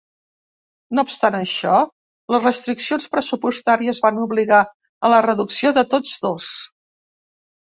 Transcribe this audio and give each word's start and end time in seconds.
No 0.99 1.01
obstant 1.07 1.35
això, 1.39 1.75
les 2.35 2.41
restriccions 2.45 3.05
pressupostàries 3.17 4.01
van 4.07 4.19
obligar 4.23 4.63
a 4.71 5.13
la 5.17 5.21
reducció 5.27 5.75
de 5.81 5.85
tots 5.95 6.17
dos. 6.27 6.51